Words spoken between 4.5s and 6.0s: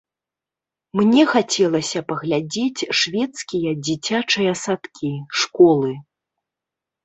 садкі, школы.